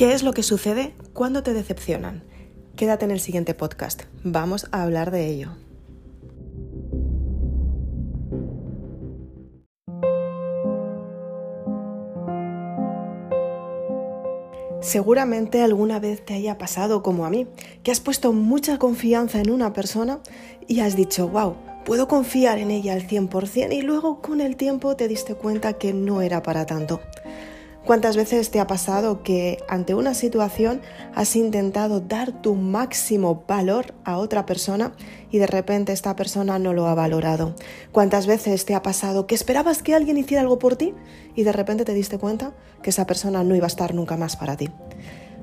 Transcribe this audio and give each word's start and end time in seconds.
¿Qué 0.00 0.14
es 0.14 0.22
lo 0.22 0.32
que 0.32 0.42
sucede 0.42 0.94
cuando 1.12 1.42
te 1.42 1.52
decepcionan? 1.52 2.22
Quédate 2.74 3.04
en 3.04 3.10
el 3.10 3.20
siguiente 3.20 3.52
podcast. 3.52 4.04
Vamos 4.24 4.66
a 4.72 4.82
hablar 4.82 5.10
de 5.10 5.28
ello. 5.28 5.50
Seguramente 14.80 15.62
alguna 15.62 16.00
vez 16.00 16.24
te 16.24 16.32
haya 16.32 16.56
pasado 16.56 17.02
como 17.02 17.26
a 17.26 17.28
mí, 17.28 17.46
que 17.82 17.90
has 17.90 18.00
puesto 18.00 18.32
mucha 18.32 18.78
confianza 18.78 19.38
en 19.38 19.50
una 19.50 19.74
persona 19.74 20.20
y 20.66 20.80
has 20.80 20.96
dicho, 20.96 21.28
wow, 21.28 21.56
puedo 21.84 22.08
confiar 22.08 22.56
en 22.56 22.70
ella 22.70 22.94
al 22.94 23.06
100% 23.06 23.74
y 23.74 23.82
luego 23.82 24.22
con 24.22 24.40
el 24.40 24.56
tiempo 24.56 24.96
te 24.96 25.08
diste 25.08 25.34
cuenta 25.34 25.74
que 25.74 25.92
no 25.92 26.22
era 26.22 26.42
para 26.42 26.64
tanto. 26.64 27.02
¿Cuántas 27.84 28.14
veces 28.16 28.50
te 28.50 28.60
ha 28.60 28.66
pasado 28.66 29.22
que 29.22 29.58
ante 29.66 29.94
una 29.94 30.12
situación 30.12 30.82
has 31.14 31.34
intentado 31.34 32.00
dar 32.00 32.30
tu 32.30 32.54
máximo 32.54 33.44
valor 33.48 33.94
a 34.04 34.18
otra 34.18 34.44
persona 34.44 34.92
y 35.30 35.38
de 35.38 35.46
repente 35.46 35.92
esta 35.92 36.14
persona 36.14 36.58
no 36.58 36.74
lo 36.74 36.86
ha 36.86 36.94
valorado? 36.94 37.54
¿Cuántas 37.90 38.26
veces 38.26 38.66
te 38.66 38.74
ha 38.74 38.82
pasado 38.82 39.26
que 39.26 39.34
esperabas 39.34 39.82
que 39.82 39.94
alguien 39.94 40.18
hiciera 40.18 40.42
algo 40.42 40.58
por 40.58 40.76
ti 40.76 40.94
y 41.34 41.42
de 41.42 41.52
repente 41.52 41.84
te 41.84 41.94
diste 41.94 42.18
cuenta 42.18 42.52
que 42.82 42.90
esa 42.90 43.06
persona 43.06 43.42
no 43.44 43.56
iba 43.56 43.66
a 43.66 43.68
estar 43.68 43.94
nunca 43.94 44.16
más 44.16 44.36
para 44.36 44.56
ti? 44.56 44.68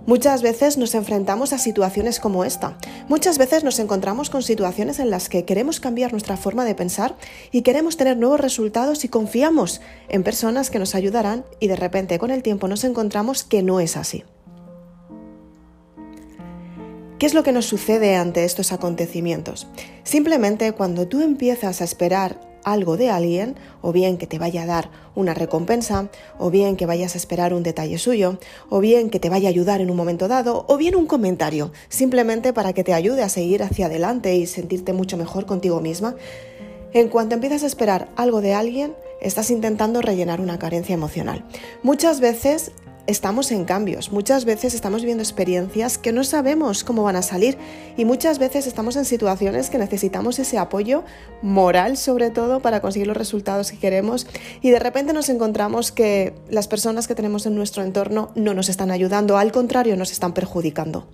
Muchas 0.08 0.42
veces 0.42 0.78
nos 0.78 0.96
enfrentamos 0.96 1.52
a 1.52 1.58
situaciones 1.58 2.22
como 2.22 2.46
esta. 2.46 2.78
Muchas 3.10 3.38
veces 3.38 3.66
nos 3.66 3.78
encontramos 3.78 4.30
con 4.30 4.42
situaciones 4.42 5.00
en 5.00 5.10
las 5.10 5.28
que 5.28 5.44
queremos 5.44 5.82
cambiar 5.82 6.14
nuestra 6.14 6.38
forma 6.38 6.64
de 6.64 6.76
pensar 6.76 7.18
y 7.52 7.62
queremos 7.62 7.98
tener 7.98 8.16
nuevos 8.16 8.40
resultados 8.40 9.04
y 9.04 9.10
confiamos 9.10 9.82
en 10.08 10.24
personas 10.24 10.70
que 10.70 10.80
nos 10.80 10.96
ayudarán 10.96 11.44
y 11.60 11.68
de 11.68 11.76
repente 11.76 12.20
con 12.20 12.32
el 12.32 12.42
tiempo 12.42 12.70
nos 12.70 12.86
encontramos 12.86 13.44
que 13.44 13.64
no 13.64 13.82
es 13.82 13.98
así. 13.98 14.24
¿Qué 17.20 17.26
es 17.26 17.34
lo 17.34 17.44
que 17.44 17.52
nos 17.52 17.66
sucede 17.66 18.16
ante 18.16 18.46
estos 18.46 18.72
acontecimientos? 18.72 19.68
Simplemente 20.06 20.72
cuando 20.72 21.10
tú 21.10 21.22
empiezas 21.22 21.82
a 21.82 21.84
esperar 21.84 22.40
algo 22.72 22.98
de 22.98 23.10
alguien, 23.10 23.56
o 23.82 23.94
bien 23.94 24.18
que 24.18 24.28
te 24.28 24.40
vaya 24.40 24.64
a 24.64 24.66
dar 24.66 24.90
una 25.16 25.34
recompensa, 25.34 26.10
o 26.38 26.50
bien 26.50 26.76
que 26.76 26.86
vayas 26.86 27.16
a 27.16 27.18
esperar 27.18 27.54
un 27.54 27.64
detalle 27.64 27.98
suyo, 27.98 28.40
o 28.70 28.80
bien 28.80 29.10
que 29.10 29.20
te 29.20 29.30
vaya 29.30 29.48
a 29.48 29.52
ayudar 29.52 29.80
en 29.80 29.90
un 29.90 29.96
momento 29.96 30.28
dado, 30.28 30.66
o 30.68 30.78
bien 30.78 30.96
un 30.96 31.08
comentario, 31.08 31.72
simplemente 31.88 32.52
para 32.52 32.74
que 32.74 32.84
te 32.84 32.94
ayude 32.94 33.24
a 33.24 33.30
seguir 33.30 33.64
hacia 33.64 33.86
adelante 33.86 34.36
y 34.36 34.46
sentirte 34.46 34.92
mucho 34.92 35.16
mejor 35.16 35.46
contigo 35.46 35.80
misma. 35.80 36.16
En 36.94 37.08
cuanto 37.08 37.36
empiezas 37.36 37.64
a 37.64 37.68
esperar 37.68 38.10
algo 38.18 38.42
de 38.42 38.54
alguien, 38.54 38.96
estás 39.22 39.50
intentando 39.50 40.02
rellenar 40.02 40.42
una 40.42 40.60
carencia 40.60 40.94
emocional. 40.94 41.46
Muchas 41.84 42.20
veces 42.20 42.72
estamos 43.08 43.52
en 43.52 43.66
cambios, 43.66 44.12
muchas 44.12 44.46
veces 44.46 44.74
estamos 44.74 45.02
viviendo 45.02 45.24
experiencias 45.24 45.98
que 45.98 46.12
no 46.12 46.24
sabemos 46.24 46.84
cómo 46.84 47.04
van 47.04 47.16
a 47.16 47.22
salir 47.22 47.58
y 47.96 48.06
muchas 48.06 48.38
veces 48.38 48.68
estamos 48.68 48.96
en 48.98 49.06
situaciones 49.06 49.70
que 49.70 49.78
necesitamos 49.78 50.38
ese 50.40 50.58
apoyo 50.58 51.04
moral 51.42 51.98
sobre 51.98 52.30
todo 52.30 52.60
para 52.60 52.82
conseguir 52.82 53.08
los 53.08 53.18
resultados 53.18 53.72
que 53.72 53.80
queremos 53.80 54.28
y 54.62 54.70
de 54.70 54.80
repente 54.80 55.14
nos 55.14 55.30
encontramos 55.30 55.92
que 55.92 56.36
las 56.50 56.68
personas 56.68 57.08
que 57.08 57.16
tenemos 57.16 57.46
en 57.46 57.56
nuestro 57.56 57.84
entorno 57.84 58.32
no 58.36 58.54
nos 58.54 58.70
están 58.70 58.92
ayudando, 58.92 59.38
al 59.38 59.52
contrario 59.52 59.96
nos 59.96 60.12
están 60.12 60.34
perjudicando. 60.34 61.08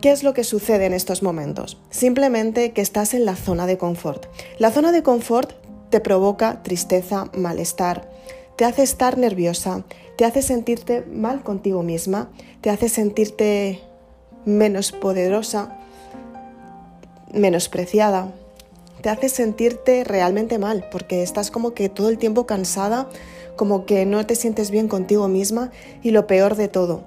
¿Qué 0.00 0.12
es 0.12 0.22
lo 0.22 0.32
que 0.32 0.44
sucede 0.44 0.86
en 0.86 0.94
estos 0.94 1.22
momentos? 1.24 1.76
Simplemente 1.90 2.72
que 2.72 2.80
estás 2.80 3.14
en 3.14 3.24
la 3.24 3.34
zona 3.34 3.66
de 3.66 3.78
confort. 3.78 4.26
La 4.58 4.70
zona 4.70 4.92
de 4.92 5.02
confort 5.02 5.52
te 5.90 6.00
provoca 6.00 6.62
tristeza, 6.62 7.28
malestar, 7.34 8.08
te 8.58 8.64
hace 8.64 8.82
estar 8.82 9.18
nerviosa, 9.18 9.84
te 10.16 10.24
hace 10.24 10.42
sentirte 10.42 11.02
mal 11.02 11.44
contigo 11.44 11.84
misma, 11.84 12.28
te 12.60 12.70
hace 12.70 12.88
sentirte 12.88 13.80
menos 14.44 14.90
poderosa, 14.90 15.78
menospreciada, 17.32 18.32
te 19.00 19.10
hace 19.10 19.28
sentirte 19.28 20.02
realmente 20.02 20.58
mal 20.58 20.88
porque 20.90 21.22
estás 21.22 21.52
como 21.52 21.72
que 21.72 21.88
todo 21.88 22.08
el 22.08 22.18
tiempo 22.18 22.46
cansada, 22.46 23.08
como 23.54 23.86
que 23.86 24.04
no 24.06 24.26
te 24.26 24.34
sientes 24.34 24.72
bien 24.72 24.88
contigo 24.88 25.28
misma 25.28 25.70
y 26.02 26.10
lo 26.10 26.26
peor 26.26 26.56
de 26.56 26.66
todo, 26.66 27.04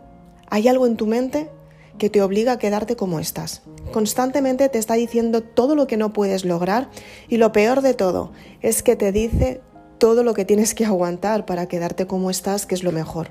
hay 0.50 0.70
algo 0.70 0.88
en 0.88 0.96
tu 0.96 1.06
mente 1.06 1.50
que 1.98 2.10
te 2.10 2.22
obliga 2.22 2.54
a 2.54 2.60
quedarte 2.60 2.96
como 2.96 3.20
estás. 3.20 3.62
Constantemente 3.92 4.70
te 4.70 4.80
está 4.80 4.94
diciendo 4.94 5.44
todo 5.44 5.76
lo 5.76 5.86
que 5.86 5.98
no 5.98 6.14
puedes 6.14 6.46
lograr 6.46 6.90
y 7.28 7.36
lo 7.36 7.52
peor 7.52 7.82
de 7.82 7.94
todo 7.94 8.32
es 8.62 8.84
que 8.84 8.96
te 8.96 9.12
dice 9.12 9.60
todo 10.02 10.24
lo 10.24 10.34
que 10.34 10.46
tienes 10.46 10.74
que 10.74 10.84
aguantar 10.84 11.46
para 11.46 11.68
quedarte 11.68 12.08
como 12.08 12.32
estás, 12.32 12.66
que 12.66 12.74
es 12.74 12.82
lo 12.82 12.92
mejor. 12.92 13.28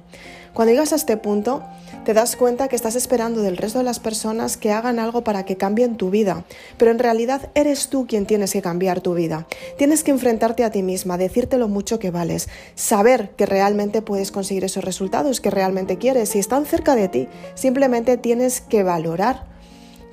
Cuando 0.55 0.71
llegas 0.71 0.93
a 0.93 0.97
este 0.97 1.17
punto, 1.17 1.65
te 2.05 2.15
das 2.15 2.37
cuenta 2.37 2.69
que 2.69 2.77
estás 2.77 2.95
esperando 2.95 3.43
del 3.43 3.57
resto 3.57 3.79
de 3.79 3.85
las 3.85 3.99
personas 3.99 4.57
que 4.57 4.71
hagan 4.71 5.01
algo 5.01 5.25
para 5.25 5.45
que 5.45 5.57
cambien 5.57 5.97
tu 5.97 6.11
vida, 6.11 6.45
pero 6.79 6.93
en 6.93 7.01
realidad 7.01 7.51
eres 7.57 7.89
tú 7.89 8.07
quien 8.07 8.25
tienes 8.25 8.53
que 8.53 8.63
cambiar 8.63 9.01
tu 9.01 9.15
vida. 9.15 9.49
Tienes 9.79 10.05
que 10.05 10.13
enfrentarte 10.13 10.63
a 10.63 10.71
ti 10.71 10.85
misma, 10.85 11.19
decirte 11.19 11.59
lo 11.59 11.67
mucho 11.67 11.99
que 11.99 12.13
vales, 12.13 12.49
saber 12.77 13.31
que 13.31 13.47
realmente 13.47 14.01
puedes 14.01 14.31
conseguir 14.31 14.63
esos 14.63 14.85
resultados 14.85 15.41
que 15.41 15.51
realmente 15.51 15.99
quieres 15.99 16.37
y 16.37 16.39
están 16.39 16.67
cerca 16.67 16.95
de 16.95 17.09
ti. 17.09 17.29
Simplemente 17.57 18.17
tienes 18.17 18.61
que 18.61 18.85
valorar 18.85 19.45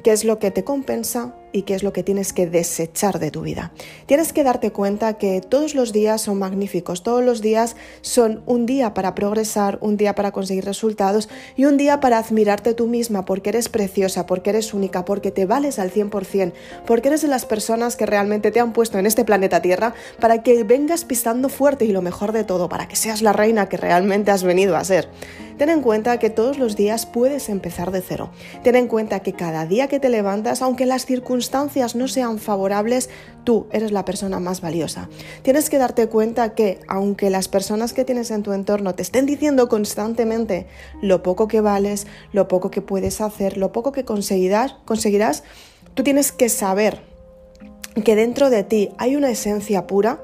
qué 0.03 0.12
es 0.12 0.24
lo 0.24 0.39
que 0.39 0.50
te 0.50 0.63
compensa 0.63 1.35
y 1.52 1.63
qué 1.63 1.74
es 1.75 1.84
lo 1.84 1.94
que 1.94 2.03
tienes 2.03 2.34
que 2.34 2.47
desechar 2.47 3.19
de 3.19 3.31
tu 3.31 3.41
vida. 3.41 3.72
Tienes 4.06 4.34
que 4.34 4.44
darte 4.44 4.72
cuenta 4.72 5.13
que 5.13 5.41
todos 5.41 5.75
los 5.75 5.94
días 5.94 6.22
son 6.22 6.40
magníficos, 6.40 7.03
todos 7.03 7.24
los 7.24 7.41
días 7.41 7.75
son 8.02 8.44
un 8.46 8.66
día 8.66 8.94
para 8.94 9.16
progresar, 9.16 9.78
un 9.81 9.97
día 9.97 10.16
para 10.16 10.31
conseguir 10.31 10.66
resultados 10.66 11.30
y 11.56 11.66
un 11.66 11.78
día 11.78 12.00
para 12.00 12.18
admirarte 12.18 12.74
tú 12.74 12.88
misma 12.88 13.25
porque 13.25 13.50
eres 13.50 13.69
preciosa, 13.69 14.25
porque 14.25 14.50
eres 14.52 14.74
única, 14.74 15.06
porque 15.06 15.31
te 15.31 15.46
vales 15.46 15.80
al 15.80 15.91
100%, 15.91 16.53
porque 16.86 17.07
eres 17.07 17.22
de 17.22 17.28
las 17.28 17.46
personas 17.46 17.96
que 17.96 18.06
realmente 18.06 18.52
te 18.52 18.59
han 18.59 18.74
puesto 18.74 19.00
en 19.00 19.06
este 19.06 19.25
planeta 19.25 19.62
Tierra 19.62 19.94
para 20.19 20.44
que 20.44 20.63
vengas 20.63 21.06
pisando 21.06 21.50
fuerte 21.50 21.86
y 21.86 21.91
lo 21.91 22.02
mejor 22.02 22.31
de 22.31 22.44
todo, 22.44 22.69
para 22.69 22.88
que 22.88 22.96
seas 22.96 23.22
la 23.22 23.34
reina 23.34 23.69
que 23.69 23.78
realmente 23.78 24.31
has 24.31 24.44
venido 24.44 24.75
a 24.75 24.84
ser. 24.84 25.09
Ten 25.57 25.69
en 25.69 25.81
cuenta 25.81 26.19
que 26.19 26.30
todos 26.30 26.59
los 26.59 26.75
días 26.75 27.07
puedes 27.07 27.50
empezar 27.50 27.90
de 27.90 28.02
cero. 28.02 28.30
Ten 28.63 28.75
en 28.75 28.88
cuenta 28.88 29.22
que 29.22 29.34
cada 29.34 29.66
día 29.66 29.88
que 29.88 30.00
te 30.00 30.09
levantas, 30.09 30.62
aunque 30.62 30.86
las 30.86 31.07
circunstancias 31.07 31.37
no 31.96 32.08
sean 32.08 32.40
favorables, 32.40 33.09
tú 33.44 33.68
eres 33.72 33.92
la 33.92 34.06
persona 34.06 34.40
más 34.40 34.62
valiosa. 34.62 35.09
Tienes 35.42 35.70
que 35.70 35.78
darte 35.78 36.08
cuenta 36.08 36.56
que 36.56 36.80
aunque 36.88 37.30
las 37.30 37.48
personas 37.48 37.94
que 37.94 38.06
tienes 38.06 38.31
en 38.31 38.44
tu 38.44 38.53
entorno 38.53 38.96
te 38.96 39.03
estén 39.03 39.25
diciendo 39.25 39.70
constantemente 39.70 40.68
lo 41.02 41.24
poco 41.24 41.48
que 41.48 41.62
vales, 41.62 42.08
lo 42.34 42.48
poco 42.48 42.72
que 42.72 42.81
puedes 42.81 43.22
hacer, 43.22 43.58
lo 43.58 43.72
poco 43.72 43.92
que 43.92 44.06
conseguirás, 44.06 44.75
conseguirás 44.86 45.44
tú 45.94 46.03
tienes 46.03 46.31
que 46.31 46.50
saber 46.50 47.02
que 48.04 48.16
dentro 48.16 48.50
de 48.50 48.64
ti 48.64 48.90
hay 48.98 49.16
una 49.16 49.31
esencia 49.31 49.88
pura 49.88 50.22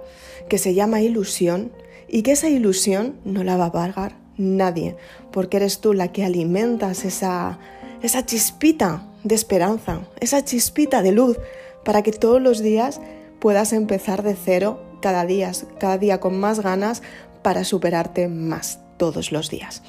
que 0.48 0.58
se 0.58 0.74
llama 0.74 1.02
ilusión 1.02 1.72
y 2.08 2.22
que 2.22 2.34
esa 2.34 2.50
ilusión 2.50 3.16
no 3.26 3.44
la 3.44 3.58
va 3.58 3.66
a 3.66 3.72
pagar 3.72 4.16
nadie, 4.38 4.96
porque 5.32 5.58
eres 5.58 5.80
tú 5.80 5.94
la 5.94 6.12
que 6.12 6.24
alimentas 6.24 7.06
esa, 7.06 7.60
esa 8.04 8.26
chispita 8.26 9.08
de 9.24 9.34
esperanza, 9.34 10.02
esa 10.20 10.44
chispita 10.44 11.02
de 11.02 11.14
luz, 11.14 11.40
para 11.84 12.04
que 12.04 12.12
todos 12.12 12.42
los 12.42 12.62
días 12.62 13.02
puedas 13.40 13.74
empezar 13.74 14.24
de 14.24 14.36
cero 14.36 14.84
cada 15.02 15.26
día, 15.26 15.52
cada 15.80 15.98
día 15.98 16.20
con 16.20 16.40
más 16.40 16.60
ganas 16.60 17.02
para 17.42 17.64
superarte 17.64 18.28
más 18.28 18.80
todos 18.98 19.32
los 19.32 19.50
días. 19.50 19.82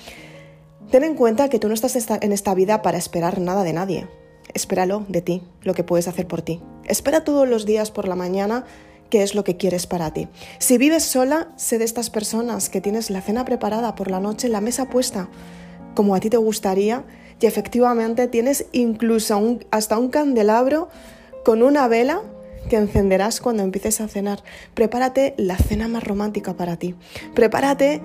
Ten 0.90 1.02
en 1.02 1.16
cuenta 1.16 1.48
que 1.48 1.58
tú 1.58 1.68
no 1.68 1.74
estás 1.74 1.96
en 1.96 2.32
esta 2.32 2.54
vida 2.54 2.82
para 2.82 2.98
esperar 2.98 3.40
nada 3.40 3.64
de 3.64 3.72
nadie. 3.72 4.08
Espéralo 4.54 5.04
de 5.08 5.20
ti, 5.20 5.42
lo 5.62 5.74
que 5.74 5.82
puedes 5.82 6.06
hacer 6.06 6.28
por 6.28 6.42
ti. 6.42 6.60
Espera 6.84 7.24
todos 7.24 7.48
los 7.48 7.66
días 7.66 7.90
por 7.90 8.06
la 8.06 8.14
mañana 8.14 8.64
qué 9.10 9.22
es 9.22 9.34
lo 9.34 9.42
que 9.42 9.56
quieres 9.56 9.88
para 9.88 10.12
ti. 10.12 10.28
Si 10.58 10.78
vives 10.78 11.02
sola, 11.02 11.48
sé 11.56 11.78
de 11.78 11.84
estas 11.84 12.10
personas 12.10 12.68
que 12.68 12.80
tienes 12.80 13.10
la 13.10 13.22
cena 13.22 13.44
preparada 13.44 13.96
por 13.96 14.10
la 14.10 14.20
noche, 14.20 14.48
la 14.48 14.60
mesa 14.60 14.88
puesta 14.88 15.28
como 15.94 16.14
a 16.14 16.20
ti 16.20 16.30
te 16.30 16.36
gustaría 16.36 17.04
y 17.40 17.46
efectivamente 17.46 18.28
tienes 18.28 18.66
incluso 18.72 19.58
hasta 19.70 19.98
un 19.98 20.08
candelabro 20.08 20.88
con 21.44 21.62
una 21.62 21.88
vela 21.88 22.22
que 22.68 22.76
encenderás 22.76 23.40
cuando 23.40 23.62
empieces 23.62 24.00
a 24.00 24.08
cenar. 24.08 24.42
Prepárate 24.74 25.34
la 25.36 25.56
cena 25.58 25.88
más 25.88 26.04
romántica 26.04 26.54
para 26.54 26.76
ti. 26.76 26.94
Prepárate 27.34 28.00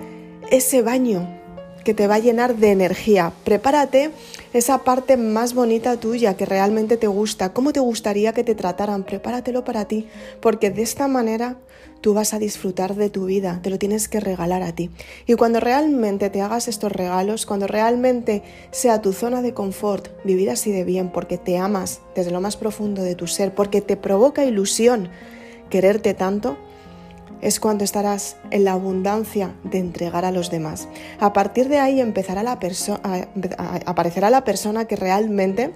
ese 0.50 0.82
baño 0.82 1.39
que 1.84 1.94
te 1.94 2.06
va 2.06 2.16
a 2.16 2.20
llenar 2.20 2.56
de 2.56 2.70
energía. 2.70 3.32
Prepárate 3.44 4.10
esa 4.52 4.78
parte 4.78 5.16
más 5.16 5.54
bonita 5.54 5.98
tuya 5.98 6.36
que 6.36 6.46
realmente 6.46 6.96
te 6.96 7.06
gusta, 7.06 7.52
cómo 7.52 7.72
te 7.72 7.80
gustaría 7.80 8.32
que 8.32 8.44
te 8.44 8.54
trataran. 8.54 9.04
Prepáratelo 9.04 9.64
para 9.64 9.86
ti, 9.86 10.08
porque 10.40 10.70
de 10.70 10.82
esta 10.82 11.08
manera 11.08 11.56
tú 12.00 12.14
vas 12.14 12.34
a 12.34 12.38
disfrutar 12.38 12.94
de 12.94 13.10
tu 13.10 13.26
vida, 13.26 13.60
te 13.62 13.70
lo 13.70 13.78
tienes 13.78 14.08
que 14.08 14.20
regalar 14.20 14.62
a 14.62 14.74
ti. 14.74 14.90
Y 15.26 15.34
cuando 15.34 15.60
realmente 15.60 16.30
te 16.30 16.40
hagas 16.40 16.68
estos 16.68 16.92
regalos, 16.92 17.46
cuando 17.46 17.66
realmente 17.66 18.42
sea 18.70 19.02
tu 19.02 19.12
zona 19.12 19.42
de 19.42 19.54
confort 19.54 20.08
vivir 20.24 20.50
así 20.50 20.72
de 20.72 20.84
bien, 20.84 21.10
porque 21.10 21.38
te 21.38 21.58
amas 21.58 22.00
desde 22.14 22.30
lo 22.30 22.40
más 22.40 22.56
profundo 22.56 23.02
de 23.02 23.14
tu 23.14 23.26
ser, 23.26 23.54
porque 23.54 23.80
te 23.80 23.96
provoca 23.96 24.44
ilusión 24.44 25.08
quererte 25.68 26.14
tanto, 26.14 26.56
es 27.40 27.60
cuando 27.60 27.84
estarás 27.84 28.36
en 28.50 28.64
la 28.64 28.72
abundancia 28.72 29.54
de 29.64 29.78
entregar 29.78 30.24
a 30.24 30.32
los 30.32 30.50
demás. 30.50 30.88
A 31.18 31.32
partir 31.32 31.68
de 31.68 31.78
ahí 31.78 32.00
empezará 32.00 32.42
la 32.42 32.58
aparecerá 33.86 34.30
la 34.30 34.44
persona 34.44 34.84
que 34.86 34.96
realmente 34.96 35.72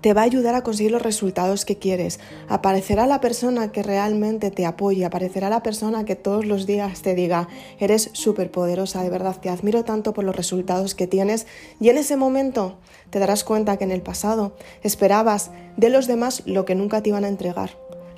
te 0.00 0.14
va 0.14 0.22
a 0.22 0.24
ayudar 0.24 0.54
a 0.54 0.62
conseguir 0.62 0.92
los 0.92 1.02
resultados 1.02 1.64
que 1.64 1.78
quieres. 1.78 2.20
Aparecerá 2.48 3.06
la 3.06 3.20
persona 3.20 3.72
que 3.72 3.82
realmente 3.82 4.50
te 4.50 4.66
apoye, 4.66 5.04
aparecerá 5.04 5.50
la 5.50 5.62
persona 5.62 6.04
que 6.04 6.16
todos 6.16 6.46
los 6.46 6.66
días 6.66 7.02
te 7.02 7.14
diga, 7.14 7.48
eres 7.78 8.10
súper 8.12 8.50
poderosa, 8.50 9.02
de 9.02 9.10
verdad, 9.10 9.40
te 9.40 9.48
admiro 9.48 9.84
tanto 9.84 10.12
por 10.12 10.24
los 10.24 10.36
resultados 10.36 10.94
que 10.94 11.06
tienes. 11.06 11.46
Y 11.80 11.88
en 11.88 11.98
ese 11.98 12.16
momento 12.16 12.78
te 13.10 13.18
darás 13.18 13.44
cuenta 13.44 13.76
que 13.76 13.84
en 13.84 13.92
el 13.92 14.02
pasado 14.02 14.56
esperabas 14.82 15.50
de 15.76 15.90
los 15.90 16.06
demás 16.06 16.42
lo 16.46 16.64
que 16.64 16.74
nunca 16.74 17.02
te 17.02 17.10
iban 17.10 17.24
a 17.24 17.28
entregar, 17.28 17.70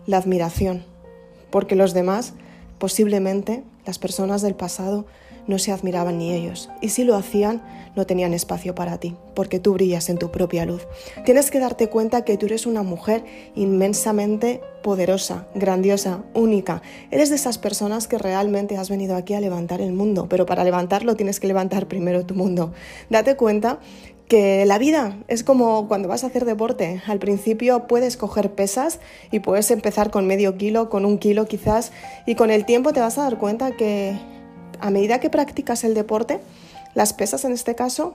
la 0.07 0.19
admiración. 0.19 0.90
Porque 1.51 1.77
los 1.77 1.95
demás, 1.95 2.35
posiblemente, 2.79 3.63
las 3.87 3.99
personas 3.99 4.43
del 4.43 4.55
pasado, 4.55 5.07
no 5.47 5.59
se 5.59 5.73
admiraban 5.73 6.19
ni 6.19 6.33
ellos. 6.33 6.71
Y 6.81 6.91
si 6.91 7.05
lo 7.05 7.17
hacían, 7.17 7.63
no 7.97 8.07
tenían 8.07 8.35
espacio 8.35 8.75
para 8.75 8.99
ti, 8.99 9.17
porque 9.35 9.59
tú 9.59 9.73
brillas 9.75 10.09
en 10.09 10.19
tu 10.19 10.31
propia 10.31 10.65
luz. 10.65 10.87
Tienes 11.25 11.51
que 11.51 11.59
darte 11.59 11.89
cuenta 11.89 12.25
que 12.25 12.37
tú 12.37 12.47
eres 12.47 12.67
una 12.67 12.83
mujer 12.83 13.25
inmensamente 13.57 14.61
poderosa, 14.83 15.47
grandiosa, 15.55 16.23
única. 16.35 16.83
Eres 17.11 17.31
de 17.31 17.37
esas 17.37 17.59
personas 17.59 18.07
que 18.07 18.19
realmente 18.19 18.77
has 18.77 18.91
venido 18.91 19.17
aquí 19.17 19.35
a 19.35 19.41
levantar 19.41 19.81
el 19.81 19.93
mundo, 19.93 20.27
pero 20.29 20.47
para 20.47 20.65
levantarlo 20.65 21.17
tienes 21.17 21.41
que 21.41 21.49
levantar 21.49 21.89
primero 21.89 22.25
tu 22.25 22.35
mundo. 22.35 22.73
Date 23.09 23.37
cuenta 23.37 23.81
que 24.31 24.65
la 24.65 24.79
vida 24.79 25.19
es 25.27 25.43
como 25.43 25.89
cuando 25.89 26.07
vas 26.07 26.23
a 26.23 26.29
hacer 26.29 26.45
deporte. 26.45 27.03
Al 27.09 27.19
principio 27.19 27.89
puedes 27.89 28.17
coger 28.17 28.53
pesas 28.53 29.01
y 29.33 29.41
puedes 29.41 29.73
empezar 29.73 30.13
con 30.13 30.29
medio 30.29 30.57
kilo, 30.57 30.89
con 30.89 31.05
un 31.05 31.19
kilo 31.19 31.47
quizás, 31.47 31.91
y 32.27 32.37
con 32.37 32.53
el 32.53 32.65
tiempo 32.65 32.93
te 32.93 33.01
vas 33.01 33.19
a 33.19 33.25
dar 33.25 33.39
cuenta 33.39 33.73
que 33.73 34.17
a 34.79 34.91
medida 34.91 35.19
que 35.19 35.31
practicas 35.31 35.83
el 35.83 35.95
deporte, 35.95 36.39
las 36.95 37.13
pesas 37.13 37.45
en 37.45 37.51
este 37.51 37.75
caso, 37.75 38.15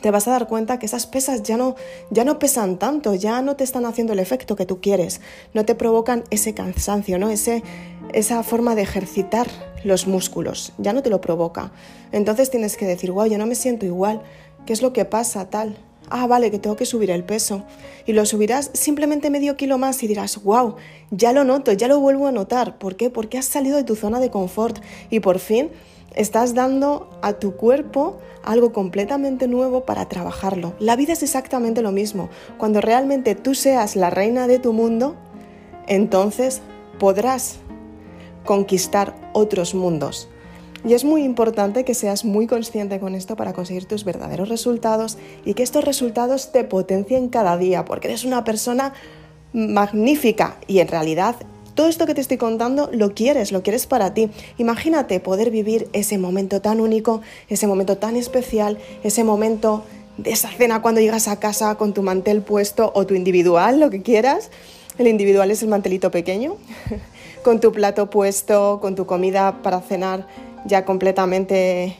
te 0.00 0.12
vas 0.12 0.28
a 0.28 0.30
dar 0.30 0.46
cuenta 0.46 0.78
que 0.78 0.86
esas 0.86 1.08
pesas 1.08 1.42
ya 1.42 1.56
no, 1.56 1.74
ya 2.10 2.24
no 2.24 2.38
pesan 2.38 2.78
tanto, 2.78 3.12
ya 3.14 3.42
no 3.42 3.56
te 3.56 3.64
están 3.64 3.86
haciendo 3.86 4.12
el 4.12 4.20
efecto 4.20 4.54
que 4.54 4.64
tú 4.64 4.80
quieres, 4.80 5.20
no 5.54 5.64
te 5.64 5.74
provocan 5.74 6.22
ese 6.30 6.54
cansancio, 6.54 7.18
¿no? 7.18 7.30
Ese, 7.30 7.64
esa 8.12 8.44
forma 8.44 8.76
de 8.76 8.82
ejercitar 8.82 9.48
los 9.82 10.06
músculos, 10.06 10.72
ya 10.78 10.92
no 10.92 11.02
te 11.02 11.10
lo 11.10 11.20
provoca. 11.20 11.72
Entonces 12.12 12.48
tienes 12.48 12.76
que 12.76 12.86
decir, 12.86 13.10
wow, 13.10 13.26
yo 13.26 13.38
no 13.38 13.46
me 13.46 13.56
siento 13.56 13.86
igual, 13.86 14.22
¿qué 14.66 14.72
es 14.72 14.82
lo 14.82 14.92
que 14.92 15.04
pasa 15.04 15.50
tal? 15.50 15.76
Ah, 16.10 16.26
vale, 16.26 16.50
que 16.50 16.58
tengo 16.58 16.76
que 16.76 16.86
subir 16.86 17.10
el 17.10 17.22
peso. 17.22 17.62
Y 18.04 18.12
lo 18.12 18.26
subirás 18.26 18.70
simplemente 18.74 19.30
medio 19.30 19.56
kilo 19.56 19.78
más 19.78 20.02
y 20.02 20.08
dirás, 20.08 20.42
wow, 20.42 20.74
ya 21.10 21.32
lo 21.32 21.44
noto, 21.44 21.72
ya 21.72 21.86
lo 21.86 22.00
vuelvo 22.00 22.26
a 22.26 22.32
notar. 22.32 22.78
¿Por 22.78 22.96
qué? 22.96 23.10
Porque 23.10 23.38
has 23.38 23.44
salido 23.44 23.76
de 23.76 23.84
tu 23.84 23.94
zona 23.94 24.18
de 24.18 24.30
confort 24.30 24.78
y 25.08 25.20
por 25.20 25.38
fin 25.38 25.70
estás 26.14 26.54
dando 26.54 27.08
a 27.22 27.34
tu 27.34 27.56
cuerpo 27.56 28.18
algo 28.42 28.72
completamente 28.72 29.46
nuevo 29.46 29.84
para 29.84 30.08
trabajarlo. 30.08 30.74
La 30.80 30.96
vida 30.96 31.12
es 31.12 31.22
exactamente 31.22 31.82
lo 31.82 31.92
mismo. 31.92 32.28
Cuando 32.58 32.80
realmente 32.80 33.36
tú 33.36 33.54
seas 33.54 33.94
la 33.94 34.10
reina 34.10 34.48
de 34.48 34.58
tu 34.58 34.72
mundo, 34.72 35.14
entonces 35.86 36.62
podrás 36.98 37.58
conquistar 38.44 39.14
otros 39.32 39.74
mundos. 39.74 40.28
Y 40.84 40.94
es 40.94 41.04
muy 41.04 41.24
importante 41.24 41.84
que 41.84 41.94
seas 41.94 42.24
muy 42.24 42.46
consciente 42.46 43.00
con 43.00 43.14
esto 43.14 43.36
para 43.36 43.52
conseguir 43.52 43.84
tus 43.84 44.04
verdaderos 44.04 44.48
resultados 44.48 45.18
y 45.44 45.54
que 45.54 45.62
estos 45.62 45.84
resultados 45.84 46.52
te 46.52 46.64
potencien 46.64 47.28
cada 47.28 47.56
día, 47.56 47.84
porque 47.84 48.08
eres 48.08 48.24
una 48.24 48.44
persona 48.44 48.94
magnífica 49.52 50.56
y 50.66 50.78
en 50.78 50.88
realidad 50.88 51.36
todo 51.74 51.88
esto 51.88 52.06
que 52.06 52.14
te 52.14 52.20
estoy 52.20 52.36
contando 52.36 52.90
lo 52.92 53.14
quieres, 53.14 53.52
lo 53.52 53.62
quieres 53.62 53.86
para 53.86 54.12
ti. 54.12 54.30
Imagínate 54.58 55.20
poder 55.20 55.50
vivir 55.50 55.88
ese 55.92 56.18
momento 56.18 56.60
tan 56.60 56.80
único, 56.80 57.22
ese 57.48 57.66
momento 57.66 57.96
tan 57.96 58.16
especial, 58.16 58.78
ese 59.02 59.24
momento 59.24 59.84
de 60.18 60.32
esa 60.32 60.50
cena 60.50 60.82
cuando 60.82 61.00
llegas 61.00 61.28
a 61.28 61.38
casa 61.38 61.76
con 61.76 61.94
tu 61.94 62.02
mantel 62.02 62.42
puesto 62.42 62.92
o 62.94 63.06
tu 63.06 63.14
individual, 63.14 63.80
lo 63.80 63.90
que 63.90 64.02
quieras. 64.02 64.50
El 64.98 65.06
individual 65.06 65.50
es 65.50 65.62
el 65.62 65.68
mantelito 65.68 66.10
pequeño, 66.10 66.56
con 67.44 67.60
tu 67.60 67.72
plato 67.72 68.10
puesto, 68.10 68.80
con 68.82 68.94
tu 68.94 69.06
comida 69.06 69.62
para 69.62 69.80
cenar 69.80 70.26
ya 70.64 70.84
completamente 70.84 71.96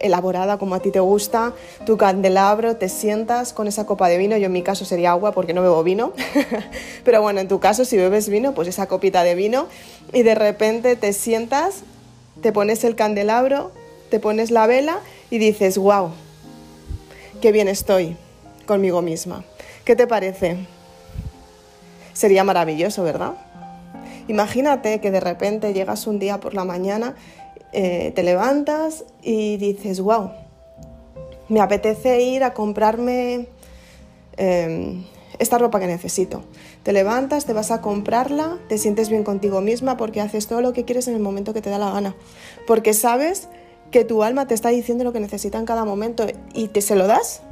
elaborada 0.00 0.58
como 0.58 0.74
a 0.74 0.80
ti 0.80 0.90
te 0.90 1.00
gusta, 1.00 1.52
tu 1.84 1.96
candelabro, 1.96 2.76
te 2.76 2.88
sientas 2.88 3.52
con 3.52 3.68
esa 3.68 3.86
copa 3.86 4.08
de 4.08 4.18
vino, 4.18 4.36
yo 4.36 4.46
en 4.46 4.52
mi 4.52 4.62
caso 4.62 4.84
sería 4.84 5.10
agua 5.10 5.32
porque 5.32 5.52
no 5.52 5.62
bebo 5.62 5.82
vino, 5.84 6.12
pero 7.04 7.22
bueno, 7.22 7.40
en 7.40 7.48
tu 7.48 7.60
caso 7.60 7.84
si 7.84 7.96
bebes 7.96 8.28
vino, 8.28 8.52
pues 8.52 8.66
esa 8.66 8.86
copita 8.86 9.22
de 9.22 9.34
vino 9.34 9.66
y 10.12 10.22
de 10.22 10.34
repente 10.34 10.96
te 10.96 11.12
sientas, 11.12 11.82
te 12.40 12.52
pones 12.52 12.82
el 12.84 12.96
candelabro, 12.96 13.70
te 14.10 14.18
pones 14.18 14.50
la 14.50 14.66
vela 14.66 15.00
y 15.30 15.38
dices, 15.38 15.76
wow, 15.78 16.10
qué 17.40 17.52
bien 17.52 17.68
estoy 17.68 18.16
conmigo 18.66 19.02
misma. 19.02 19.44
¿Qué 19.84 19.96
te 19.96 20.06
parece? 20.06 20.56
Sería 22.12 22.44
maravilloso, 22.44 23.02
¿verdad? 23.02 23.34
Imagínate 24.28 25.00
que 25.00 25.10
de 25.10 25.20
repente 25.20 25.72
llegas 25.72 26.06
un 26.06 26.18
día 26.18 26.38
por 26.38 26.54
la 26.54 26.64
mañana 26.64 27.14
eh, 27.72 28.12
te 28.14 28.22
levantas 28.22 29.04
y 29.22 29.56
dices, 29.56 30.00
wow, 30.00 30.30
me 31.48 31.60
apetece 31.60 32.22
ir 32.22 32.44
a 32.44 32.54
comprarme 32.54 33.48
em, 34.36 35.04
esta 35.38 35.58
ropa 35.58 35.80
que 35.80 35.86
necesito. 35.86 36.42
Te 36.82 36.92
levantas, 36.92 37.44
te 37.44 37.52
vas 37.52 37.70
a 37.70 37.80
comprarla, 37.80 38.58
te 38.68 38.78
sientes 38.78 39.08
bien 39.08 39.24
contigo 39.24 39.60
misma 39.60 39.96
porque 39.96 40.20
haces 40.20 40.46
todo 40.46 40.60
lo 40.60 40.72
que 40.72 40.84
quieres 40.84 41.08
en 41.08 41.14
el 41.14 41.20
momento 41.20 41.52
que 41.52 41.60
te 41.60 41.70
da 41.70 41.78
la 41.78 41.90
gana. 41.90 42.16
Porque 42.66 42.94
sabes 42.94 43.48
que 43.90 44.04
tu 44.04 44.22
alma 44.22 44.46
te 44.46 44.54
está 44.54 44.68
diciendo 44.68 45.04
lo 45.04 45.12
que 45.12 45.20
necesita 45.20 45.58
en 45.58 45.64
cada 45.64 45.84
momento 45.84 46.26
y 46.54 46.68
te 46.68 46.80
se 46.80 46.94
lo 46.94 47.06
das. 47.06 47.42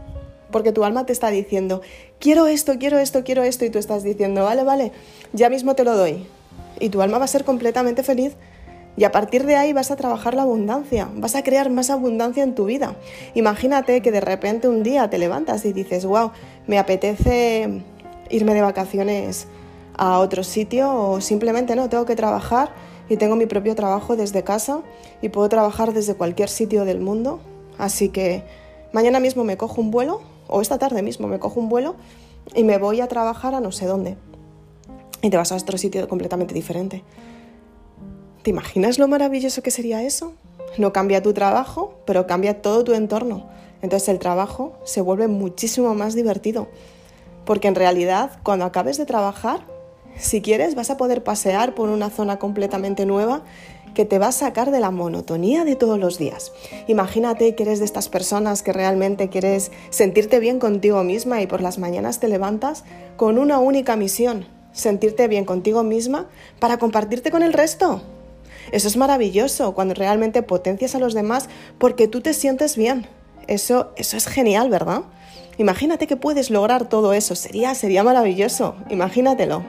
Porque 0.51 0.73
tu 0.73 0.85
alma 0.85 1.05
te 1.05 1.13
está 1.13 1.29
diciendo, 1.29 1.83
quiero 2.19 2.47
esto, 2.47 2.79
quiero 2.79 2.99
esto, 2.99 3.23
quiero 3.23 3.43
esto, 3.43 3.67
y 3.67 3.71
tú 3.71 3.79
estás 3.79 4.03
diciendo, 4.03 4.45
vale, 4.45 4.63
vale, 4.65 4.93
ya 5.33 5.51
mismo 5.51 5.75
te 5.75 5.85
lo 5.85 5.95
doy. 5.95 6.27
Y 6.81 6.89
tu 6.89 7.03
alma 7.03 7.19
va 7.19 7.27
a 7.27 7.29
ser 7.29 7.45
completamente 7.45 8.03
feliz 8.03 8.35
y 8.99 9.05
a 9.05 9.13
partir 9.13 9.47
de 9.47 9.55
ahí 9.55 9.73
vas 9.73 9.93
a 9.93 9.97
trabajar 9.97 10.35
la 10.35 10.43
abundancia, 10.43 11.09
vas 11.15 11.37
a 11.37 11.45
crear 11.45 11.71
más 11.71 11.89
abundancia 11.89 12.43
en 12.43 12.57
tu 12.57 12.65
vida. 12.65 12.97
Imagínate 13.35 14.03
que 14.03 14.11
de 14.11 14.21
repente 14.21 14.67
un 14.67 14.83
día 14.83 15.09
te 15.09 15.19
levantas 15.19 15.65
y 15.65 15.73
dices, 15.73 16.05
wow, 16.05 16.33
me 16.67 16.81
apetece 16.81 17.81
irme 18.29 18.55
de 18.55 18.61
vacaciones 18.61 19.47
a 19.97 20.19
otro 20.19 20.43
sitio 20.43 20.93
o 20.93 21.21
simplemente 21.21 21.77
no, 21.77 21.89
tengo 21.89 22.07
que 22.07 22.17
trabajar 22.17 22.73
y 23.09 23.17
tengo 23.17 23.37
mi 23.37 23.47
propio 23.47 23.77
trabajo 23.77 24.17
desde 24.17 24.43
casa 24.43 24.81
y 25.23 25.29
puedo 25.29 25.49
trabajar 25.49 25.95
desde 25.95 26.15
cualquier 26.15 26.49
sitio 26.49 26.85
del 26.85 26.99
mundo. 26.99 27.39
Así 27.79 28.09
que 28.09 28.43
mañana 28.93 29.21
mismo 29.21 29.45
me 29.45 29.57
cojo 29.57 29.81
un 29.81 29.93
vuelo 29.93 30.23
o 30.49 30.61
esta 30.61 30.77
tarde 30.77 31.03
mismo 31.03 31.29
me 31.29 31.39
cojo 31.39 31.61
un 31.61 31.69
vuelo 31.69 31.95
y 32.53 32.65
me 32.65 32.79
voy 32.79 33.01
a 33.01 33.07
trabajar 33.07 33.55
a 33.55 33.61
no 33.61 33.71
sé 33.71 33.87
dónde. 33.87 34.17
Y 35.23 35.31
te 35.31 35.37
vas 35.37 35.53
a 35.53 35.55
otro 35.55 35.79
sitio 35.79 36.09
completamente 36.09 36.53
diferente. 36.53 37.05
¿Te 38.49 38.53
imaginas 38.53 38.99
lo 38.99 39.09
maravilloso 39.09 39.63
que 39.63 39.71
sería 39.71 40.03
eso? 40.03 40.33
No 40.79 40.91
cambia 40.91 41.23
tu 41.23 41.35
trabajo, 41.35 41.93
pero 42.07 42.27
cambia 42.27 42.63
todo 42.63 42.83
tu 42.83 42.95
entorno. 42.95 43.47
Entonces 43.83 44.09
el 44.09 44.19
trabajo 44.19 44.73
se 44.85 45.03
vuelve 45.03 45.29
muchísimo 45.29 45.95
más 45.95 46.15
divertido. 46.15 46.67
Porque 47.45 47.69
en 47.69 47.75
realidad, 47.75 48.41
cuando 48.43 48.65
acabes 48.65 48.97
de 48.97 49.05
trabajar, 49.05 49.67
si 50.17 50.41
quieres, 50.41 50.77
vas 50.77 50.89
a 50.89 50.97
poder 50.97 51.23
pasear 51.23 51.75
por 51.75 51.91
una 51.91 52.09
zona 52.09 52.39
completamente 52.39 53.05
nueva 53.05 53.43
que 53.93 54.07
te 54.07 54.19
va 54.19 54.29
a 54.29 54.33
sacar 54.33 54.71
de 54.71 54.81
la 54.81 54.91
monotonía 54.91 55.67
de 55.67 55.77
todos 55.77 55.99
los 55.99 56.17
días. 56.17 56.51
Imagínate 56.87 57.55
que 57.55 57.65
eres 57.65 57.81
de 57.81 57.85
estas 57.85 58.09
personas 58.09 58.63
que 58.63 58.73
realmente 58.73 59.29
quieres 59.29 59.73
sentirte 59.91 60.39
bien 60.39 60.59
contigo 60.59 61.05
misma 61.05 61.43
y 61.43 61.47
por 61.47 61.61
las 61.61 61.77
mañanas 61.77 62.19
te 62.19 62.29
levantas 62.29 62.85
con 63.19 63.37
una 63.37 63.59
única 63.59 63.95
misión, 63.97 64.47
sentirte 64.73 65.29
bien 65.29 65.45
contigo 65.45 65.83
misma 65.83 66.29
para 66.61 66.79
compartirte 66.79 67.31
con 67.31 67.43
el 67.43 67.53
resto. 67.53 68.01
Eso 68.73 68.89
es 68.89 68.97
maravilloso 68.97 69.75
cuando 69.75 69.95
realmente 69.95 70.43
potencias 70.43 70.95
a 70.95 70.99
los 70.99 71.15
demás 71.15 71.49
porque 71.79 72.09
tú 72.09 72.21
te 72.21 72.35
sientes 72.35 72.77
bien. 72.77 73.07
Eso, 73.47 73.93
eso 73.97 74.17
es 74.17 74.27
genial, 74.27 74.71
¿verdad? 74.71 75.03
Imagínate 75.57 76.07
que 76.07 76.17
puedes 76.17 76.51
lograr 76.51 76.89
todo 76.89 77.13
eso. 77.13 77.35
Sería, 77.35 77.75
sería 77.75 78.05
maravilloso. 78.05 78.77
Imagínatelo. 78.91 79.65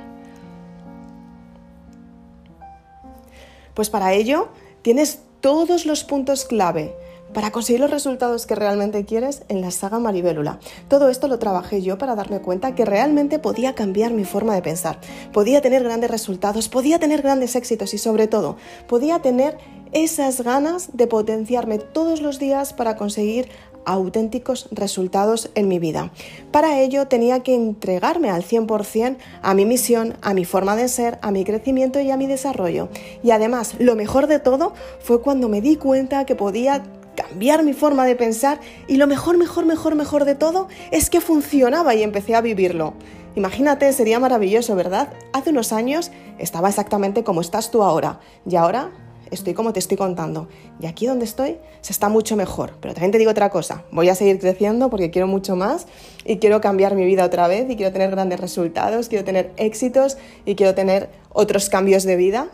Pues 3.74 3.90
para 3.90 4.14
ello 4.14 4.50
tienes 4.82 5.22
todos 5.42 5.86
los 5.86 6.04
puntos 6.04 6.46
clave 6.46 6.94
para 7.34 7.52
conseguir 7.52 7.80
los 7.80 7.92
resultados 7.92 8.46
que 8.46 8.56
realmente 8.56 9.06
quieres 9.06 9.44
en 9.48 9.62
la 9.62 9.72
saga 9.72 10.00
Maribélula. 10.00 10.60
Todo 10.88 11.10
esto 11.10 11.28
lo 11.28 11.40
trabajé 11.40 11.82
yo 11.82 11.98
para 11.98 12.16
darme 12.16 12.42
cuenta 12.42 12.76
que 12.76 12.86
realmente 12.86 13.40
podía 13.40 13.76
cambiar 13.76 14.14
mi 14.14 14.26
forma 14.26 14.56
de 14.56 14.62
pensar, 14.62 15.00
podía 15.34 15.62
tener 15.62 15.84
grandes 15.84 16.12
resultados, 16.12 16.70
podía 16.70 17.00
tener 17.00 17.22
grandes 17.22 17.56
éxitos 17.56 17.94
y 17.94 17.98
sobre 17.98 18.28
todo 18.28 18.58
podía 18.88 19.20
tener 19.20 19.58
esas 19.92 20.42
ganas 20.42 20.90
de 20.94 21.08
potenciarme 21.08 21.80
todos 21.80 22.22
los 22.22 22.38
días 22.38 22.74
para 22.74 22.96
conseguir 22.96 23.50
auténticos 23.86 24.68
resultados 24.72 25.50
en 25.56 25.68
mi 25.68 25.80
vida. 25.80 26.12
Para 26.52 26.80
ello 26.80 27.08
tenía 27.08 27.42
que 27.42 27.56
entregarme 27.56 28.30
al 28.30 28.44
100% 28.44 29.18
a 29.42 29.54
mi 29.54 29.66
misión, 29.66 30.16
a 30.22 30.34
mi 30.34 30.46
forma 30.46 30.76
de 30.76 30.88
ser, 30.88 31.18
a 31.22 31.32
mi 31.32 31.44
crecimiento 31.44 32.00
y 32.00 32.12
a 32.12 32.18
mi 32.18 32.28
desarrollo. 32.28 32.90
Y 33.24 33.32
además, 33.32 33.76
lo 33.80 33.96
mejor 33.96 34.28
de 34.28 34.40
todo 34.40 34.74
fue 35.00 35.22
cuando 35.22 35.50
me 35.50 35.62
di 35.62 35.76
cuenta 35.76 36.26
que 36.26 36.36
podía 36.36 36.84
cambiar 37.20 37.64
mi 37.64 37.74
forma 37.74 38.06
de 38.06 38.16
pensar 38.16 38.60
y 38.88 38.96
lo 38.98 39.08
mejor, 39.08 39.38
mejor, 39.38 39.66
mejor, 39.66 39.96
mejor 39.96 40.26
de 40.26 40.36
todo 40.36 40.68
es 40.92 41.10
que 41.10 41.20
funcionaba 41.20 41.94
y 41.96 42.04
empecé 42.04 42.36
a 42.36 42.42
vivirlo. 42.42 42.94
Imagínate, 43.36 43.92
sería 43.94 44.20
maravilloso, 44.20 44.76
¿verdad? 44.76 45.10
Hace 45.34 45.50
unos 45.50 45.74
años 45.74 46.12
estaba 46.38 46.70
exactamente 46.70 47.24
como 47.24 47.42
estás 47.42 47.72
tú 47.72 47.84
ahora 47.84 48.20
y 48.50 48.56
ahora 48.56 48.92
estoy 49.32 49.54
como 49.54 49.74
te 49.74 49.80
estoy 49.80 49.98
contando. 49.98 50.48
Y 50.80 50.86
aquí 50.86 51.06
donde 51.06 51.26
estoy 51.26 51.58
se 51.82 51.92
está 51.92 52.10
mucho 52.10 52.36
mejor. 52.36 52.74
Pero 52.80 52.94
también 52.94 53.12
te 53.12 53.18
digo 53.18 53.32
otra 53.32 53.50
cosa, 53.50 53.84
voy 53.92 54.10
a 54.10 54.16
seguir 54.16 54.40
creciendo 54.40 54.90
porque 54.90 55.12
quiero 55.12 55.28
mucho 55.28 55.56
más 55.56 55.88
y 56.26 56.38
quiero 56.38 56.62
cambiar 56.62 56.96
mi 56.96 57.06
vida 57.06 57.26
otra 57.26 57.48
vez 57.48 57.70
y 57.70 57.76
quiero 57.76 57.92
tener 57.92 58.12
grandes 58.12 58.40
resultados, 58.40 59.10
quiero 59.10 59.26
tener 59.26 59.52
éxitos 59.58 60.18
y 60.46 60.56
quiero 60.56 60.74
tener 60.74 61.10
otros 61.32 61.70
cambios 61.70 62.04
de 62.04 62.16
vida 62.16 62.50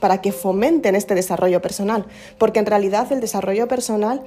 para 0.00 0.20
que 0.20 0.32
fomenten 0.32 0.94
este 0.94 1.14
desarrollo 1.14 1.62
personal. 1.62 2.06
Porque 2.38 2.58
en 2.58 2.66
realidad 2.66 3.10
el 3.12 3.20
desarrollo 3.20 3.68
personal 3.68 4.22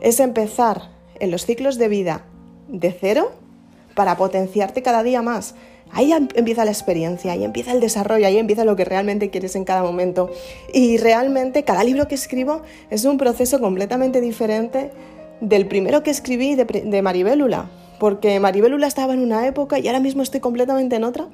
es 0.00 0.20
empezar 0.20 0.90
en 1.18 1.30
los 1.30 1.46
ciclos 1.46 1.78
de 1.78 1.88
vida 1.88 2.24
de 2.68 2.92
cero 2.92 3.32
para 3.94 4.16
potenciarte 4.16 4.82
cada 4.82 5.02
día 5.02 5.22
más. 5.22 5.54
Ahí 5.92 6.12
empieza 6.12 6.64
la 6.64 6.70
experiencia, 6.70 7.32
ahí 7.32 7.44
empieza 7.44 7.72
el 7.72 7.80
desarrollo, 7.80 8.26
ahí 8.26 8.38
empieza 8.38 8.64
lo 8.64 8.76
que 8.76 8.84
realmente 8.84 9.30
quieres 9.30 9.56
en 9.56 9.64
cada 9.64 9.82
momento. 9.82 10.30
Y 10.72 10.98
realmente 10.98 11.64
cada 11.64 11.82
libro 11.82 12.06
que 12.06 12.14
escribo 12.14 12.62
es 12.90 13.04
un 13.04 13.18
proceso 13.18 13.60
completamente 13.60 14.20
diferente 14.20 14.92
del 15.40 15.66
primero 15.66 16.02
que 16.02 16.10
escribí 16.10 16.54
de, 16.54 16.64
de 16.64 17.02
Maribélula, 17.02 17.70
porque 17.98 18.38
Maribélula 18.38 18.86
estaba 18.86 19.14
en 19.14 19.20
una 19.20 19.46
época 19.46 19.78
y 19.78 19.88
ahora 19.88 20.00
mismo 20.00 20.22
estoy 20.22 20.40
completamente 20.40 20.96
en 20.96 21.04
otra. 21.04 21.26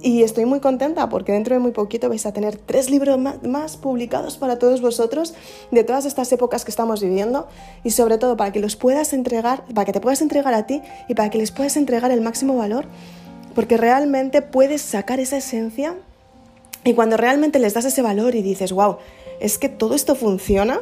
Y 0.00 0.22
estoy 0.22 0.44
muy 0.44 0.60
contenta 0.60 1.08
porque 1.08 1.32
dentro 1.32 1.54
de 1.54 1.60
muy 1.60 1.72
poquito 1.72 2.08
vais 2.08 2.26
a 2.26 2.32
tener 2.32 2.56
tres 2.56 2.90
libros 2.90 3.18
más, 3.18 3.76
publicados 3.76 4.36
para 4.36 4.58
todos 4.58 4.82
vosotros 4.82 5.34
de 5.70 5.84
todas 5.84 6.04
estas 6.04 6.30
épocas 6.32 6.64
que 6.64 6.70
estamos 6.70 7.00
viviendo 7.00 7.48
y 7.82 7.90
sobre 7.90 8.18
todo 8.18 8.36
para 8.36 8.52
que 8.52 8.60
los 8.60 8.76
puedas 8.76 9.12
entregar, 9.12 9.64
para 9.74 9.86
que 9.86 9.92
te 9.92 10.00
puedas 10.00 10.20
entregar 10.20 10.52
a 10.52 10.66
ti 10.66 10.82
y 11.08 11.14
para 11.14 11.30
que 11.30 11.38
les 11.38 11.50
puedas 11.50 11.76
entregar 11.76 12.10
el 12.10 12.20
máximo 12.20 12.56
valor 12.56 12.86
porque 13.56 13.78
realmente 13.78 14.42
puedes 14.42 14.82
sacar 14.82 15.18
esa 15.18 15.38
esencia 15.38 15.94
y 16.84 16.92
cuando 16.92 17.16
realmente 17.16 17.58
les 17.58 17.72
das 17.72 17.86
ese 17.86 18.02
valor 18.02 18.34
y 18.34 18.42
dices, 18.42 18.70
wow, 18.70 18.98
es 19.40 19.56
que 19.56 19.70
todo 19.70 19.94
esto 19.94 20.14
funciona, 20.14 20.80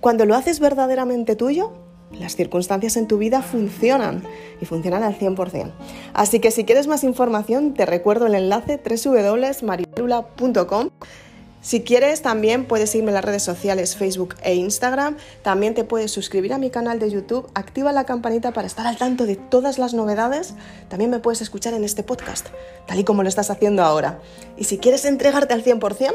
cuando 0.00 0.26
lo 0.26 0.34
haces 0.34 0.58
verdaderamente 0.58 1.36
tuyo, 1.36 1.72
las 2.12 2.36
circunstancias 2.36 2.96
en 2.96 3.08
tu 3.08 3.18
vida 3.18 3.42
funcionan 3.42 4.22
y 4.60 4.64
funcionan 4.64 5.02
al 5.02 5.18
100%. 5.18 5.72
Así 6.14 6.40
que 6.40 6.50
si 6.50 6.64
quieres 6.64 6.86
más 6.86 7.04
información, 7.04 7.74
te 7.74 7.84
recuerdo 7.86 8.26
el 8.26 8.34
enlace 8.34 8.78
www.marielula.com 8.78 10.90
si 11.66 11.82
quieres, 11.82 12.22
también 12.22 12.64
puedes 12.64 12.90
seguirme 12.90 13.10
en 13.10 13.16
las 13.16 13.24
redes 13.24 13.42
sociales 13.42 13.96
Facebook 13.96 14.36
e 14.44 14.54
Instagram. 14.54 15.16
También 15.42 15.74
te 15.74 15.82
puedes 15.82 16.12
suscribir 16.12 16.52
a 16.52 16.58
mi 16.58 16.70
canal 16.70 17.00
de 17.00 17.10
YouTube. 17.10 17.50
Activa 17.54 17.90
la 17.90 18.04
campanita 18.04 18.52
para 18.52 18.68
estar 18.68 18.86
al 18.86 18.96
tanto 18.96 19.26
de 19.26 19.34
todas 19.34 19.76
las 19.76 19.92
novedades. 19.92 20.54
También 20.88 21.10
me 21.10 21.18
puedes 21.18 21.40
escuchar 21.40 21.74
en 21.74 21.82
este 21.82 22.04
podcast, 22.04 22.46
tal 22.86 23.00
y 23.00 23.02
como 23.02 23.24
lo 23.24 23.28
estás 23.28 23.50
haciendo 23.50 23.82
ahora. 23.82 24.20
Y 24.56 24.62
si 24.62 24.78
quieres 24.78 25.04
entregarte 25.06 25.54
al 25.54 25.64
100%, 25.64 26.14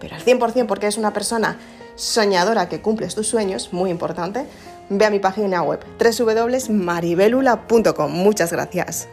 pero 0.00 0.16
al 0.16 0.24
100% 0.24 0.66
porque 0.66 0.86
eres 0.86 0.98
una 0.98 1.12
persona 1.12 1.60
soñadora 1.94 2.68
que 2.68 2.80
cumples 2.80 3.14
tus 3.14 3.28
sueños, 3.28 3.72
muy 3.72 3.88
importante, 3.88 4.46
ve 4.98 5.06
a 5.06 5.10
mi 5.10 5.18
página 5.18 5.62
web 5.62 5.80
www.maribelula.com. 5.98 8.12
Muchas 8.12 8.52
gracias. 8.52 9.08